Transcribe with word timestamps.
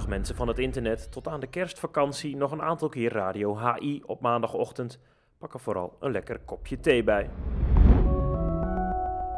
mensen 0.00 0.36
van 0.36 0.48
het 0.48 0.58
internet. 0.58 1.12
Tot 1.12 1.28
aan 1.28 1.40
de 1.40 1.46
kerstvakantie 1.46 2.36
nog 2.36 2.52
een 2.52 2.62
aantal 2.62 2.88
keer 2.88 3.12
radio 3.12 3.58
HI 3.58 4.02
op 4.06 4.20
maandagochtend. 4.20 4.98
Pak 5.38 5.54
er 5.54 5.60
vooral 5.60 5.96
een 6.00 6.12
lekker 6.12 6.38
kopje 6.38 6.80
thee 6.80 7.04
bij. 7.04 7.30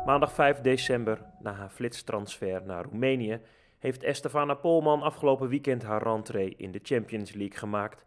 Maandag 0.07 0.33
5 0.33 0.61
december, 0.61 1.25
na 1.41 1.53
haar 1.53 1.69
flitstransfer 1.69 2.63
naar 2.67 2.85
Roemenië, 2.85 3.41
heeft 3.79 4.03
Estefana 4.03 4.55
Polman 4.55 5.03
afgelopen 5.03 5.49
weekend 5.49 5.83
haar 5.83 6.03
rentree 6.03 6.55
in 6.57 6.73
de 6.73 6.81
Champions 6.83 7.33
League 7.33 7.59
gemaakt. 7.59 8.05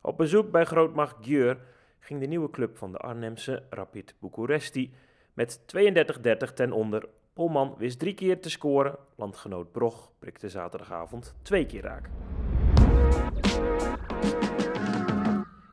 Op 0.00 0.16
bezoek 0.16 0.50
bij 0.50 0.64
grootmacht 0.64 1.16
Gjeur 1.20 1.58
ging 1.98 2.20
de 2.20 2.26
nieuwe 2.26 2.50
club 2.50 2.76
van 2.78 2.92
de 2.92 2.98
Arnhemse 2.98 3.62
Rapid 3.70 4.14
Bucuresti 4.20 4.94
met 5.32 5.60
32-30 5.76 6.52
ten 6.54 6.72
onder. 6.72 7.08
Polman 7.38 7.74
wist 7.76 7.98
drie 7.98 8.14
keer 8.14 8.40
te 8.40 8.50
scoren, 8.50 8.96
landgenoot 9.16 9.72
Brog 9.72 10.10
prikte 10.18 10.48
zaterdagavond 10.48 11.34
twee 11.42 11.66
keer 11.66 11.82
raak. 11.82 12.08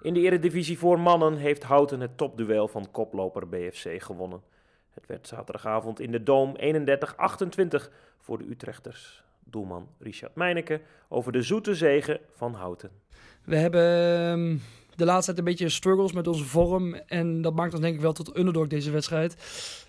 In 0.02 0.14
de 0.14 0.20
Eredivisie 0.20 0.78
voor 0.78 1.00
mannen 1.00 1.38
heeft 1.38 1.64
Houten 1.64 2.00
het 2.00 2.18
topduel 2.18 2.68
van 2.68 2.92
koploper 2.92 3.50
BFC 3.50 4.02
gewonnen. 4.02 4.42
Het 4.90 5.06
werd 5.06 5.28
zaterdagavond 5.28 6.00
in 6.00 6.12
de 6.12 6.24
Doom 6.24 6.56
31-28 6.58 6.62
voor 8.18 8.38
de 8.38 8.50
Utrechters. 8.50 9.24
Doelman 9.44 9.88
Richard 10.00 10.36
Meineke 10.36 10.82
over 11.08 11.32
de 11.32 11.42
zoete 11.42 11.76
zegen 11.76 12.20
van 12.32 12.54
Houten. 12.54 12.92
We 13.44 13.56
hebben 13.56 13.84
ehm, 14.30 14.58
de 14.96 15.06
laatste 15.06 15.26
tijd 15.26 15.38
een 15.38 15.54
beetje 15.54 15.70
struggles 15.70 16.12
met 16.12 16.28
onze 16.28 16.44
vorm. 16.44 16.94
En 16.94 17.42
dat 17.42 17.56
maakt 17.56 17.74
ons 17.74 17.82
denk 17.82 17.96
ik 17.96 18.02
wel 18.02 18.14
tot 18.14 18.38
underdog 18.38 18.68
deze 18.68 18.92
wedstrijd. 18.92 19.36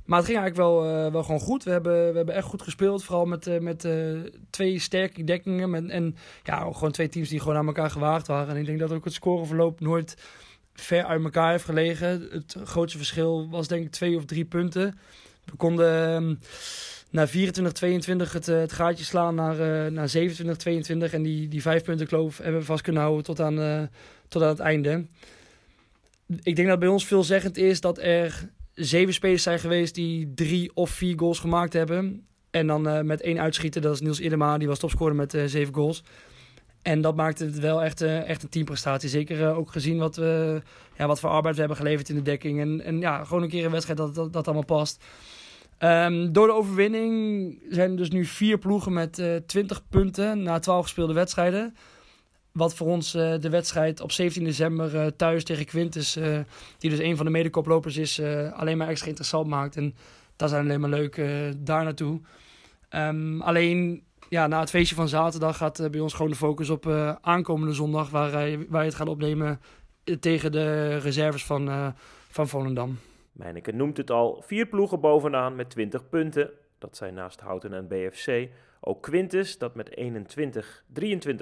Maar 0.04 0.18
het 0.18 0.26
ging 0.26 0.38
eigenlijk 0.38 0.68
wel, 0.68 0.86
uh, 0.86 1.12
wel 1.12 1.22
gewoon 1.22 1.40
goed. 1.40 1.64
We 1.64 1.70
hebben, 1.70 2.10
we 2.10 2.16
hebben 2.16 2.34
echt 2.34 2.46
goed 2.46 2.62
gespeeld. 2.62 3.04
Vooral 3.04 3.24
met, 3.24 3.46
uh, 3.46 3.58
met 3.58 3.84
uh, 3.84 4.20
twee 4.50 4.78
sterke 4.78 5.24
dekkingen. 5.24 5.70
Met, 5.70 5.88
en 5.88 6.16
ja, 6.42 6.72
gewoon 6.72 6.90
twee 6.90 7.08
teams 7.08 7.28
die 7.28 7.40
gewoon 7.40 7.56
aan 7.56 7.66
elkaar 7.66 7.90
gewaagd 7.90 8.26
waren. 8.26 8.54
En 8.54 8.60
ik 8.60 8.66
denk 8.66 8.78
dat 8.78 8.92
ook 8.92 9.04
het 9.04 9.12
scoreverloop 9.12 9.80
nooit 9.80 10.16
ver 10.74 11.04
uit 11.04 11.24
elkaar 11.24 11.50
heeft 11.50 11.64
gelegen. 11.64 12.28
Het 12.30 12.56
grootste 12.64 12.98
verschil 12.98 13.48
was 13.50 13.68
denk 13.68 13.84
ik 13.84 13.90
twee 13.90 14.16
of 14.16 14.24
drie 14.24 14.44
punten. 14.44 14.98
We 15.44 15.56
konden 15.56 16.14
ehm, 16.14 16.34
na 17.10 17.28
24-22 17.28 17.32
het, 18.32 18.46
het 18.46 18.72
gaatje 18.72 19.04
slaan 19.04 19.34
naar, 19.34 19.92
naar 19.92 20.12
27-22. 20.16 21.12
En 21.12 21.22
die, 21.22 21.48
die 21.48 21.62
vijf 21.62 21.82
punten 21.82 22.06
kloof 22.06 22.38
hebben 22.38 22.60
we 22.60 22.66
vast 22.66 22.82
kunnen 22.82 23.02
houden 23.02 23.24
tot 23.24 23.40
aan, 23.40 23.90
tot 24.28 24.42
aan 24.42 24.48
het 24.48 24.58
einde. 24.58 25.06
Ik 26.42 26.56
denk 26.56 26.68
dat 26.68 26.78
bij 26.78 26.88
ons 26.88 27.06
veelzeggend 27.06 27.56
is 27.56 27.80
dat 27.80 27.98
er 27.98 28.48
zeven 28.74 29.14
spelers 29.14 29.42
zijn 29.42 29.58
geweest 29.58 29.94
die 29.94 30.32
drie 30.34 30.70
of 30.74 30.90
vier 30.90 31.18
goals 31.18 31.38
gemaakt 31.38 31.72
hebben. 31.72 32.26
En 32.50 32.66
dan 32.66 33.06
met 33.06 33.20
één 33.20 33.40
uitschieter, 33.40 33.80
dat 33.80 33.94
is 33.94 34.00
Niels 34.00 34.20
Idema, 34.20 34.58
die 34.58 34.68
was 34.68 34.78
topscorer 34.78 35.14
met 35.14 35.36
zeven 35.46 35.74
goals. 35.74 36.02
En 36.86 37.00
dat 37.00 37.16
maakte 37.16 37.44
het 37.44 37.58
wel 37.58 37.82
echt, 37.82 38.02
uh, 38.02 38.28
echt 38.28 38.42
een 38.42 38.48
teamprestatie. 38.48 39.08
Zeker 39.08 39.54
ook 39.54 39.72
gezien 39.72 39.98
wat, 39.98 40.16
we, 40.16 40.62
ja, 40.96 41.06
wat 41.06 41.20
voor 41.20 41.30
arbeid 41.30 41.54
we 41.54 41.60
hebben 41.60 41.78
geleverd 41.78 42.08
in 42.08 42.14
de 42.14 42.22
dekking. 42.22 42.60
En, 42.60 42.80
en 42.80 43.00
ja, 43.00 43.24
gewoon 43.24 43.42
een 43.42 43.48
keer 43.48 43.64
een 43.64 43.70
wedstrijd 43.70 43.98
dat 43.98 44.14
dat, 44.14 44.32
dat 44.32 44.46
allemaal 44.46 44.64
past. 44.64 45.04
Um, 45.78 46.32
door 46.32 46.46
de 46.46 46.52
overwinning 46.52 47.58
zijn 47.70 47.90
er 47.90 47.96
dus 47.96 48.10
nu 48.10 48.24
vier 48.24 48.58
ploegen 48.58 48.92
met 48.92 49.22
20 49.46 49.88
punten 49.88 50.42
na 50.42 50.58
12 50.58 50.82
gespeelde 50.82 51.12
wedstrijden. 51.12 51.74
Wat 52.52 52.74
voor 52.74 52.86
ons 52.86 53.14
uh, 53.14 53.34
de 53.40 53.50
wedstrijd 53.50 54.00
op 54.00 54.12
17 54.12 54.44
december 54.44 54.94
uh, 54.94 55.06
thuis 55.06 55.44
tegen 55.44 55.64
Quintus, 55.64 56.16
uh, 56.16 56.38
die 56.78 56.90
dus 56.90 56.98
een 56.98 57.16
van 57.16 57.24
de 57.24 57.32
medekoplopers 57.32 57.96
is, 57.96 58.20
alleen 58.52 58.76
maar 58.76 58.88
extra 58.88 59.08
interessant 59.08 59.46
maakt. 59.46 59.76
En 59.76 59.94
daar 60.36 60.48
zijn 60.48 60.64
alleen 60.64 60.80
maar 60.80 60.90
leuk 60.90 61.22
daar 61.56 61.84
naartoe. 61.84 62.20
Um, 62.90 63.40
alleen 63.42 64.02
ja, 64.28 64.46
na 64.46 64.60
het 64.60 64.70
feestje 64.70 64.94
van 64.94 65.08
zaterdag 65.08 65.56
gaat 65.56 65.90
bij 65.90 66.00
ons 66.00 66.14
gewoon 66.14 66.30
de 66.30 66.36
focus 66.36 66.70
op 66.70 66.86
aankomende 67.20 67.72
zondag, 67.72 68.10
waar, 68.10 68.48
je 68.48 68.66
het 68.70 68.94
gaat 68.94 69.08
opnemen 69.08 69.60
tegen 70.20 70.52
de 70.52 70.96
reserves 70.96 71.44
van, 71.44 71.94
van 72.28 72.48
Volendam. 72.48 72.98
Mijneke 73.36 73.72
noemt 73.72 73.96
het 73.96 74.10
al, 74.10 74.42
vier 74.46 74.66
ploegen 74.66 75.00
bovenaan 75.00 75.56
met 75.56 75.70
20 75.70 76.08
punten. 76.08 76.50
Dat 76.78 76.96
zijn 76.96 77.14
naast 77.14 77.40
Houten 77.40 77.72
en 77.72 77.88
BFC 77.88 78.48
ook 78.80 79.02
Quintus, 79.02 79.58
dat 79.58 79.74
met 79.74 79.96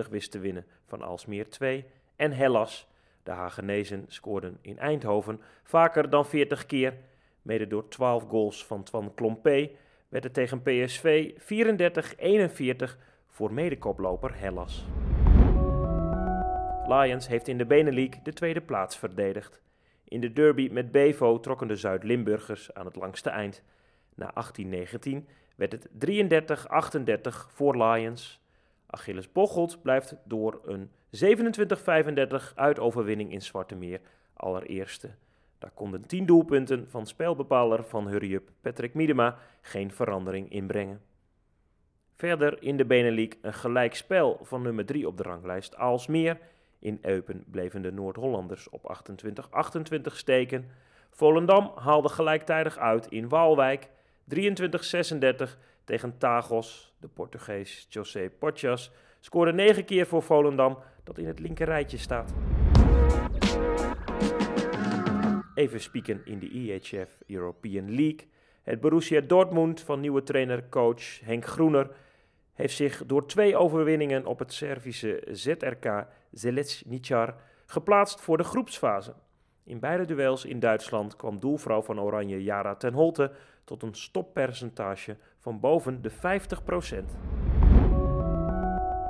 21-23 0.06 0.10
wist 0.10 0.30
te 0.30 0.38
winnen 0.38 0.66
van 0.86 1.02
Alsmeer 1.02 1.48
2. 1.48 1.84
En 2.16 2.32
Hellas, 2.32 2.88
de 3.22 3.30
Hagenezen, 3.30 4.04
scoorden 4.08 4.58
in 4.60 4.78
Eindhoven 4.78 5.40
vaker 5.62 6.10
dan 6.10 6.26
40 6.26 6.66
keer. 6.66 6.94
Mede 7.42 7.66
door 7.66 7.88
12 7.88 8.28
goals 8.28 8.66
van 8.66 8.82
Twan 8.82 9.14
Klompé 9.14 9.70
werd 10.08 10.24
het 10.24 10.34
tegen 10.34 10.62
PSV 10.62 11.32
34-41 12.94 12.98
voor 13.28 13.52
medekoploper 13.52 14.38
Hellas. 14.38 14.84
Lions 16.86 17.28
heeft 17.28 17.48
in 17.48 17.58
de 17.58 17.66
Benelink 17.66 18.24
de 18.24 18.32
tweede 18.32 18.60
plaats 18.60 18.98
verdedigd. 18.98 19.62
In 20.04 20.20
de 20.20 20.32
derby 20.32 20.68
met 20.72 20.92
Bevo 20.92 21.40
trokken 21.40 21.68
de 21.68 21.76
Zuid-Limburgers 21.76 22.74
aan 22.74 22.86
het 22.86 22.96
langste 22.96 23.30
eind. 23.30 23.62
Na 24.14 24.34
18-19 24.62 25.24
werd 25.56 25.72
het 25.72 25.88
33-38 25.88 27.50
voor 27.52 27.76
Lions. 27.84 28.40
Achilles 28.86 29.32
Bocholt 29.32 29.82
blijft 29.82 30.16
door 30.24 30.60
een 30.64 30.90
27-35 32.50 32.54
uitoverwinning 32.54 33.32
in 33.32 33.42
Zwarte 33.42 33.74
Meer 33.74 34.00
allereerste. 34.32 35.10
Daar 35.58 35.70
konden 35.74 36.06
10 36.06 36.26
doelpunten 36.26 36.86
van 36.88 37.06
spelbepaler 37.06 37.84
van 37.84 38.08
Hurry-up 38.08 38.50
Patrick 38.60 38.94
Miedema 38.94 39.38
geen 39.60 39.90
verandering 39.90 40.50
inbrengen. 40.50 41.00
Verder 42.14 42.62
in 42.62 42.76
de 42.76 42.84
Benelink 42.84 43.36
een 43.42 43.54
gelijk 43.54 43.94
spel 43.94 44.38
van 44.42 44.62
nummer 44.62 44.86
3 44.86 45.06
op 45.06 45.16
de 45.16 45.22
ranglijst 45.22 45.76
Aalsmeer. 45.76 46.38
In 46.84 46.98
Eupen 47.02 47.44
bleven 47.50 47.82
de 47.82 47.92
Noord-Hollanders 47.92 48.68
op 48.68 49.04
28-28 50.10 50.12
steken. 50.12 50.70
Volendam 51.10 51.72
haalde 51.74 52.08
gelijktijdig 52.08 52.78
uit 52.78 53.06
in 53.06 53.28
Waalwijk 53.28 53.88
23-36 54.34 54.36
tegen 55.84 56.18
Tagos. 56.18 56.94
De 57.00 57.08
Portugees 57.08 57.86
José 57.88 58.30
Potjas 58.38 58.90
scoorde 59.20 59.52
9 59.52 59.84
keer 59.84 60.06
voor 60.06 60.22
Volendam, 60.22 60.78
dat 61.04 61.18
in 61.18 61.26
het 61.26 61.38
linkerrijtje 61.38 61.98
staat. 61.98 62.32
Even 65.54 65.80
spieken 65.80 66.20
in 66.24 66.38
de 66.38 66.50
EHF 66.50 67.18
European 67.26 67.94
League. 67.94 68.28
Het 68.62 68.80
Borussia 68.80 69.20
Dortmund 69.20 69.80
van 69.80 70.00
nieuwe 70.00 70.22
trainer-coach 70.22 71.20
Henk 71.20 71.44
Groener 71.44 71.90
heeft 72.54 72.76
zich 72.76 73.06
door 73.06 73.26
twee 73.26 73.56
overwinningen 73.56 74.26
op 74.26 74.38
het 74.38 74.52
Servische 74.52 75.22
ZRK 75.30 76.06
Zelezničar 76.34 77.34
geplaatst 77.66 78.20
voor 78.20 78.36
de 78.36 78.44
groepsfase. 78.44 79.14
In 79.64 79.80
beide 79.80 80.04
duels 80.04 80.44
in 80.44 80.60
Duitsland 80.60 81.16
kwam 81.16 81.40
doelvrouw 81.40 81.82
van 81.82 82.00
Oranje 82.00 82.42
Jara 82.42 82.74
ten 82.74 82.92
Holte 82.92 83.32
tot 83.64 83.82
een 83.82 83.94
stoppercentage 83.94 85.16
van 85.38 85.60
boven 85.60 86.02
de 86.02 86.10
50%. 86.10 86.14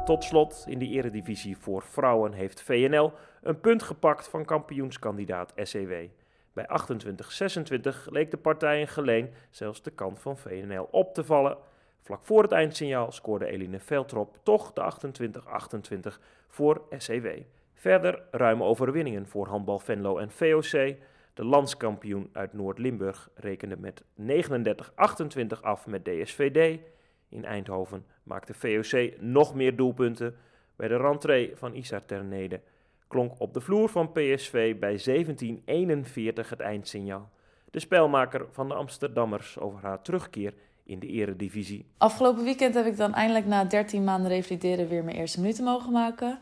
Tot 0.05 0.25
slot 0.25 0.65
in 0.67 0.79
de 0.79 0.89
eredivisie 0.89 1.57
voor 1.57 1.83
vrouwen 1.83 2.33
heeft 2.33 2.63
VNL 2.63 3.13
een 3.43 3.61
punt 3.61 3.83
gepakt 3.83 4.29
van 4.29 4.45
kampioenskandidaat 4.45 5.53
SEW. 5.57 6.09
Bij 6.53 6.67
28-26 6.67 8.05
leek 8.05 8.31
de 8.31 8.37
partij 8.37 8.81
in 8.81 8.89
geleen 8.89 9.31
zelfs 9.51 9.83
de 9.83 9.91
kant 9.91 10.19
van 10.19 10.37
VNL 10.37 10.89
op 10.91 11.15
te 11.15 11.25
vallen. 11.25 11.57
Vlak 12.05 12.25
voor 12.25 12.43
het 12.43 12.53
eindsignaal 12.53 13.13
scoorde 13.13 13.47
Eline 13.47 13.81
Veltrop 13.81 14.39
toch 14.43 14.73
de 14.73 14.83
28-28 16.13 16.19
voor 16.49 16.83
SEW. 16.97 17.41
Verder 17.75 18.23
ruime 18.31 18.65
overwinningen 18.65 19.27
voor 19.27 19.47
handbal 19.47 19.79
Venlo 19.79 20.19
en 20.19 20.31
VOC. 20.31 20.97
De 21.35 21.45
landskampioen 21.45 22.29
uit 22.33 22.53
Noord-Limburg 22.53 23.31
rekende 23.35 23.77
met 23.77 24.03
39-28 24.21 25.61
af 25.61 25.87
met 25.87 26.05
DSVD. 26.05 26.81
In 27.29 27.45
Eindhoven 27.45 28.07
maakte 28.23 28.55
VOC 28.55 29.21
nog 29.21 29.55
meer 29.55 29.77
doelpunten. 29.77 30.37
Bij 30.77 30.89
de 30.89 30.97
rentree 30.97 31.57
van 31.57 31.75
Isa 31.75 32.01
Ternede 32.07 32.61
klonk 33.09 33.33
op 33.39 33.55
de 33.55 33.61
vloer 33.61 33.89
van 33.89 34.13
PSV 34.13 34.79
bij 34.79 35.25
17-41 36.45 36.49
het 36.49 36.61
eindsignaal. 36.61 37.31
De 37.71 37.81
spelmaker 37.81 38.47
van 38.51 38.69
de 38.69 38.75
Amsterdammers 38.75 39.59
over 39.59 39.81
haar 39.83 40.03
terugkeer 40.03 40.55
in 40.85 40.99
de 40.99 41.07
eredivisie. 41.07 41.87
Afgelopen 41.99 42.45
weekend 42.45 42.75
heb 42.75 42.87
ik 42.87 42.97
dan 42.97 43.15
eindelijk 43.15 43.47
na 43.47 43.65
13 43.65 44.05
maanden 44.05 44.31
revalideren 44.31 44.89
weer 44.89 45.05
mijn 45.05 45.17
eerste 45.17 45.41
minuten 45.41 45.65
mogen 45.65 45.93
maken. 45.93 46.39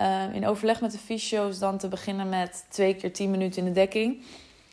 Uh, 0.00 0.34
in 0.34 0.46
overleg 0.46 0.80
met 0.80 0.92
de 0.92 0.98
fysio's 0.98 1.58
dan 1.58 1.78
te 1.78 1.88
beginnen 1.88 2.28
met 2.28 2.66
twee 2.68 2.94
keer 2.94 3.12
10 3.12 3.30
minuten 3.30 3.58
in 3.58 3.64
de 3.64 3.72
dekking. 3.72 4.24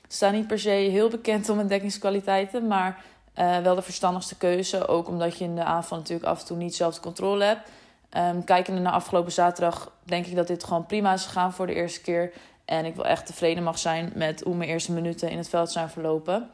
Sta 0.08 0.32
niet 0.32 0.48
per 0.48 0.60
se 0.60 0.70
heel 0.70 1.10
bekend 1.10 1.50
om 1.50 1.56
mijn 1.56 1.68
dekkingskwaliteiten, 1.68 2.68
maar 2.68 3.04
uh, 3.40 3.58
wel 3.58 3.76
de 3.76 3.82
verstandigste 3.82 4.38
keuze. 4.38 4.88
Ook 4.88 5.08
omdat 5.08 5.38
je 5.38 5.44
in 5.44 5.56
de 5.56 5.64
aanval 5.64 5.98
natuurlijk 5.98 6.28
af 6.28 6.40
en 6.40 6.46
toe 6.46 6.58
niet 6.58 6.76
zelf 6.76 6.96
de 6.96 7.02
controle 7.02 7.44
hebt. 7.44 7.70
Um, 8.18 8.44
kijkende 8.44 8.82
naar 8.82 8.94
afgelopen 8.94 9.32
zaterdag 9.32 9.92
denk 10.04 10.26
ik 10.26 10.36
dat 10.36 10.48
dit 10.48 10.64
gewoon 10.64 10.86
prima 10.86 11.14
is 11.14 11.26
gegaan 11.26 11.54
voor 11.54 11.68
de 11.68 11.74
eerste 11.74 12.02
keer. 12.02 12.32
En 12.66 12.86
ik 12.86 12.96
wil 12.96 13.06
echt 13.06 13.26
tevreden 13.26 13.64
mag 13.64 13.78
zijn 13.78 14.12
met 14.16 14.42
hoe 14.42 14.56
mijn 14.56 14.70
eerste 14.70 14.92
minuten 14.92 15.30
in 15.30 15.38
het 15.38 15.50
veld 15.50 15.72
zijn 15.72 15.90
verlopen. 15.90 16.50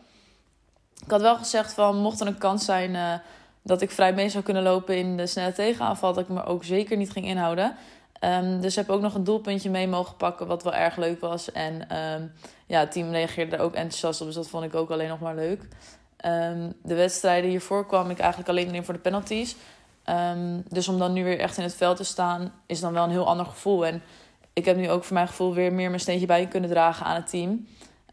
Ik 1.05 1.11
had 1.11 1.21
wel 1.21 1.37
gezegd 1.37 1.73
van 1.73 1.97
mocht 1.97 2.19
er 2.19 2.27
een 2.27 2.37
kans 2.37 2.65
zijn 2.65 2.93
uh, 2.93 3.13
dat 3.61 3.81
ik 3.81 3.91
vrij 3.91 4.13
mee 4.13 4.29
zou 4.29 4.43
kunnen 4.43 4.63
lopen 4.63 4.97
in 4.97 5.17
de 5.17 5.27
snelle 5.27 5.51
tegenaanval. 5.51 6.13
Dat 6.13 6.23
ik 6.23 6.29
me 6.29 6.43
ook 6.43 6.63
zeker 6.63 6.97
niet 6.97 7.11
ging 7.11 7.25
inhouden. 7.25 7.75
Um, 8.23 8.61
dus 8.61 8.75
heb 8.75 8.89
ook 8.89 9.01
nog 9.01 9.13
een 9.13 9.23
doelpuntje 9.23 9.69
mee 9.69 9.87
mogen 9.87 10.15
pakken, 10.15 10.47
wat 10.47 10.63
wel 10.63 10.73
erg 10.73 10.95
leuk 10.95 11.19
was. 11.19 11.51
En 11.51 11.97
um, 11.97 12.31
ja, 12.65 12.79
het 12.79 12.91
team 12.91 13.11
reageerde 13.11 13.55
er 13.55 13.61
ook 13.61 13.73
enthousiast 13.73 14.19
op, 14.21 14.27
dus 14.27 14.35
dat 14.35 14.49
vond 14.49 14.63
ik 14.63 14.75
ook 14.75 14.91
alleen 14.91 15.09
nog 15.09 15.19
maar 15.19 15.35
leuk. 15.35 15.67
Um, 16.25 16.73
de 16.83 16.95
wedstrijden 16.95 17.49
hiervoor 17.49 17.85
kwam 17.85 18.09
ik 18.09 18.19
eigenlijk 18.19 18.49
alleen 18.49 18.75
in 18.75 18.83
voor 18.83 18.93
de 18.93 18.99
penalties. 18.99 19.55
dus 20.67 20.87
om 20.87 20.99
dan 20.99 21.13
nu 21.13 21.23
weer 21.23 21.39
echt 21.39 21.57
in 21.57 21.63
het 21.63 21.75
veld 21.75 21.97
te 21.97 22.03
staan, 22.03 22.53
is 22.65 22.79
dan 22.79 22.93
wel 22.93 23.03
een 23.03 23.09
heel 23.09 23.27
ander 23.27 23.45
gevoel. 23.45 23.85
En 23.85 24.01
ik 24.53 24.65
heb 24.65 24.77
nu 24.77 24.89
ook 24.89 25.03
voor 25.03 25.13
mijn 25.13 25.27
gevoel 25.27 25.53
weer 25.53 25.73
meer 25.73 25.89
mijn 25.89 26.01
steentje 26.01 26.25
bij 26.25 26.47
kunnen 26.47 26.69
dragen 26.69 27.05
aan 27.05 27.15
het 27.15 27.29
team. 27.29 27.67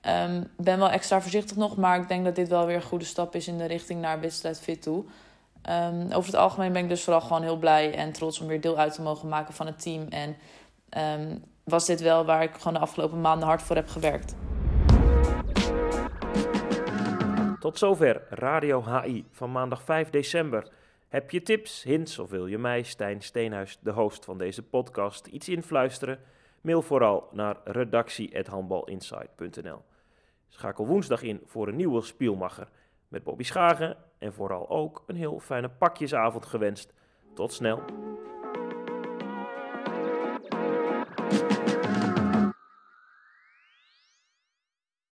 Ik 0.06 0.64
ben 0.64 0.79
wel 0.79 0.91
extra 0.91 1.20
voorzichtig 1.20 1.56
nog, 1.56 1.76
maar 1.76 2.00
ik 2.00 2.08
denk 2.08 2.25
dat 2.25 2.35
dit 2.35 2.49
wel 2.49 2.67
weer 2.67 2.76
een 2.76 2.82
goede 2.82 3.05
stap 3.05 3.35
is 3.35 3.49
in 3.49 3.58
de 3.58 3.64
richting 3.64 4.00
naar 4.00 4.20
wedstrijd 4.20 4.61
fit 4.61 4.82
toe. 4.82 5.05
Um, 5.70 6.12
over 6.12 6.31
het 6.31 6.41
algemeen 6.41 6.73
ben 6.73 6.82
ik 6.82 6.88
dus 6.88 7.05
vooral 7.05 7.20
gewoon 7.20 7.43
heel 7.43 7.56
blij 7.56 7.94
en 7.94 8.12
trots 8.12 8.41
om 8.41 8.47
weer 8.47 8.61
deel 8.61 8.79
uit 8.79 8.94
te 8.94 9.03
mogen 9.03 9.29
maken 9.29 9.55
van 9.55 9.67
het 9.67 9.82
team. 9.82 10.06
En 10.08 10.37
um, 11.20 11.44
was 11.64 11.87
dit 11.87 12.00
wel 12.00 12.25
waar 12.25 12.43
ik 12.43 12.55
gewoon 12.55 12.75
de 12.75 12.79
afgelopen 12.79 13.20
maanden 13.20 13.49
hard 13.49 13.62
voor 13.62 13.76
heb 13.76 13.88
gewerkt. 13.88 14.35
Tot 17.61 17.79
zover 17.79 18.23
Radio 18.31 18.85
HI 18.85 19.25
van 19.31 19.52
maandag 19.52 19.82
5 19.82 20.11
december. 20.11 20.69
Heb 21.09 21.31
je 21.31 21.43
tips, 21.43 21.82
hints 21.82 22.19
of 22.19 22.31
wil 22.31 22.47
je 22.47 22.59
mij, 22.59 22.82
Stijn 22.82 23.23
Steenhuis, 23.23 23.79
de 23.81 23.91
host 23.91 24.25
van 24.25 24.38
deze 24.38 24.62
podcast, 24.62 25.26
iets 25.26 25.49
influisteren? 25.49 26.19
Mail 26.61 26.82
vooral 26.82 27.29
naar 27.32 27.56
redactie.handbalinsight.nl. 27.64 29.82
Schakel 30.48 30.87
woensdag 30.87 31.22
in 31.22 31.40
voor 31.44 31.69
een 31.69 31.76
nieuwe 31.76 32.02
Spielmacher 32.02 32.69
met 33.08 33.25
Bobby 33.25 33.43
Schagen 33.43 33.96
en 34.19 34.32
vooral 34.32 34.69
ook 34.69 35.02
een 35.06 35.16
heel 35.16 35.40
fijne 35.40 35.69
pakjesavond 35.69 36.46
gewenst. 36.46 36.93
Tot 37.34 37.52
snel. 37.52 37.82